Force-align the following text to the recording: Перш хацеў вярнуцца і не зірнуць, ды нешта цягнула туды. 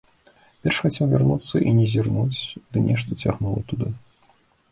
Перш 0.61 0.77
хацеў 0.85 1.05
вярнуцца 1.11 1.55
і 1.67 1.73
не 1.81 1.85
зірнуць, 1.93 2.39
ды 2.71 2.77
нешта 2.87 3.11
цягнула 3.27 3.59
туды. 3.73 3.87